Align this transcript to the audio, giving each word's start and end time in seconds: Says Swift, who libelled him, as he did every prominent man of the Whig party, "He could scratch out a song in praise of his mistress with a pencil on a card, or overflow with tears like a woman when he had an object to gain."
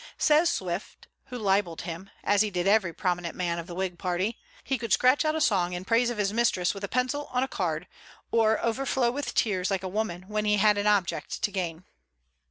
Says 0.17 0.49
Swift, 0.49 1.07
who 1.25 1.37
libelled 1.37 1.81
him, 1.83 2.09
as 2.23 2.41
he 2.41 2.49
did 2.49 2.65
every 2.67 2.91
prominent 2.91 3.35
man 3.35 3.59
of 3.59 3.67
the 3.67 3.75
Whig 3.75 3.99
party, 3.99 4.39
"He 4.63 4.79
could 4.79 4.91
scratch 4.91 5.23
out 5.23 5.35
a 5.35 5.39
song 5.41 5.73
in 5.73 5.85
praise 5.85 6.09
of 6.09 6.17
his 6.17 6.33
mistress 6.33 6.73
with 6.73 6.83
a 6.83 6.87
pencil 6.87 7.27
on 7.31 7.43
a 7.43 7.47
card, 7.47 7.87
or 8.31 8.59
overflow 8.65 9.11
with 9.11 9.35
tears 9.35 9.69
like 9.69 9.83
a 9.83 9.87
woman 9.87 10.23
when 10.23 10.45
he 10.45 10.57
had 10.57 10.79
an 10.79 10.87
object 10.87 11.43
to 11.43 11.51
gain." 11.51 11.83